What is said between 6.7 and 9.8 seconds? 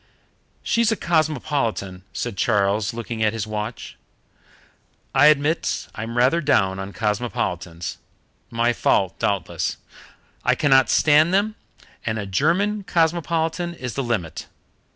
on cosmopolitans. My fault, doubtless.